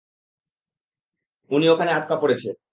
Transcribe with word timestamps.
উনি 1.51 1.65
ওখানে 1.69 1.91
আটকা 1.91 2.15
পড়েছে। 2.21 2.49